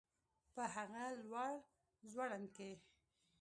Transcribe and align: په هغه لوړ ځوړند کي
په 0.53 0.63
هغه 0.75 1.03
لوړ 1.29 1.51
ځوړند 2.11 2.47
کي 2.55 2.71